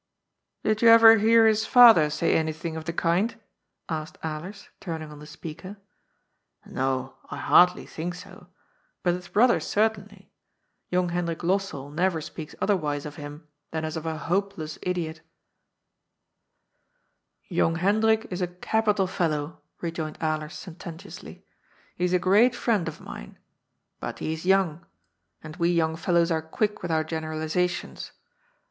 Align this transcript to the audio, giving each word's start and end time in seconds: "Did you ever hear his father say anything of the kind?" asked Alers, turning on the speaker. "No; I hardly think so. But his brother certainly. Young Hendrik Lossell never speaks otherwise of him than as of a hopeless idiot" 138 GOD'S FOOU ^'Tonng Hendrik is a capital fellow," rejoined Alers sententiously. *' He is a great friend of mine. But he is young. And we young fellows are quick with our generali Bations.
"Did 0.63 0.81
you 0.81 0.87
ever 0.87 1.17
hear 1.17 1.45
his 1.45 1.67
father 1.67 2.09
say 2.09 2.33
anything 2.35 2.75
of 2.75 2.85
the 2.85 2.91
kind?" 2.91 3.39
asked 3.87 4.19
Alers, 4.23 4.67
turning 4.79 5.11
on 5.11 5.19
the 5.19 5.27
speaker. 5.27 5.77
"No; 6.65 7.17
I 7.29 7.37
hardly 7.37 7.85
think 7.85 8.15
so. 8.15 8.47
But 9.03 9.13
his 9.13 9.27
brother 9.27 9.59
certainly. 9.59 10.31
Young 10.89 11.09
Hendrik 11.09 11.43
Lossell 11.43 11.91
never 11.93 12.19
speaks 12.19 12.55
otherwise 12.59 13.05
of 13.05 13.17
him 13.17 13.47
than 13.69 13.85
as 13.85 13.95
of 13.95 14.07
a 14.07 14.17
hopeless 14.17 14.79
idiot" 14.81 15.21
138 17.49 17.59
GOD'S 17.59 17.59
FOOU 17.59 17.61
^'Tonng 17.61 17.77
Hendrik 18.11 18.31
is 18.31 18.41
a 18.41 18.47
capital 18.47 19.05
fellow," 19.05 19.61
rejoined 19.81 20.17
Alers 20.19 20.53
sententiously. 20.53 21.45
*' 21.69 21.95
He 21.95 22.05
is 22.05 22.13
a 22.13 22.17
great 22.17 22.55
friend 22.55 22.87
of 22.87 22.99
mine. 22.99 23.37
But 23.99 24.17
he 24.17 24.33
is 24.33 24.47
young. 24.47 24.83
And 25.43 25.57
we 25.57 25.69
young 25.69 25.95
fellows 25.95 26.31
are 26.31 26.41
quick 26.41 26.81
with 26.81 26.89
our 26.89 27.03
generali 27.05 27.45
Bations. 27.45 28.09